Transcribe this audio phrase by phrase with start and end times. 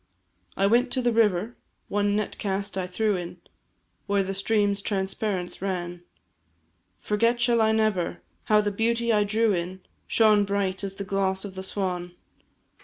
[0.57, 1.55] I went to the river,
[1.87, 3.37] one net cast I threw in,
[4.07, 6.01] Where the stream's transparence ran,
[6.99, 11.45] Forget shall I never, how the beauty I drew in, Shone bright as the gloss
[11.45, 12.15] of the swan.